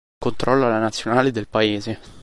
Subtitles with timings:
[0.17, 1.99] Controlla la Nazionale del paese.